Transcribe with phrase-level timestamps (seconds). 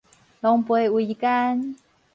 [0.39, 1.75] 狼狽為奸